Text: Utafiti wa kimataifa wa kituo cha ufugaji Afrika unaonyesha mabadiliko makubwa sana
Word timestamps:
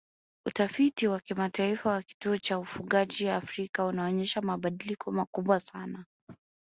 Utafiti 0.45 1.07
wa 1.07 1.19
kimataifa 1.19 1.89
wa 1.89 2.01
kituo 2.01 2.37
cha 2.37 2.59
ufugaji 2.59 3.29
Afrika 3.29 3.85
unaonyesha 3.85 4.41
mabadiliko 4.41 5.11
makubwa 5.11 5.59
sana 5.59 6.05